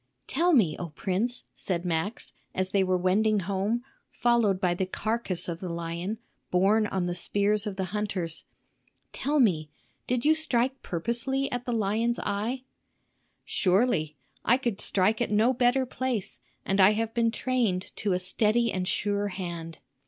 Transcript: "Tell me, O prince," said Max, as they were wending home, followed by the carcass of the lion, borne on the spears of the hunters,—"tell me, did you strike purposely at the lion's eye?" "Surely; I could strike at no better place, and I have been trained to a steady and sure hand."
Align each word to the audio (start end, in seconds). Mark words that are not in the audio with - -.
"Tell 0.25 0.51
me, 0.51 0.75
O 0.79 0.89
prince," 0.89 1.43
said 1.53 1.85
Max, 1.85 2.33
as 2.55 2.71
they 2.71 2.83
were 2.83 2.97
wending 2.97 3.41
home, 3.41 3.83
followed 4.09 4.59
by 4.59 4.73
the 4.73 4.87
carcass 4.87 5.47
of 5.47 5.59
the 5.59 5.69
lion, 5.69 6.17
borne 6.49 6.87
on 6.87 7.05
the 7.05 7.13
spears 7.13 7.67
of 7.67 7.75
the 7.75 7.83
hunters,—"tell 7.93 9.39
me, 9.39 9.69
did 10.07 10.25
you 10.25 10.33
strike 10.33 10.81
purposely 10.81 11.51
at 11.51 11.67
the 11.67 11.71
lion's 11.71 12.17
eye?" 12.23 12.63
"Surely; 13.45 14.17
I 14.43 14.57
could 14.57 14.81
strike 14.81 15.21
at 15.21 15.29
no 15.29 15.53
better 15.53 15.85
place, 15.85 16.41
and 16.65 16.79
I 16.81 16.93
have 16.93 17.13
been 17.13 17.29
trained 17.29 17.91
to 17.97 18.13
a 18.13 18.17
steady 18.17 18.71
and 18.71 18.87
sure 18.87 19.27
hand." 19.27 19.77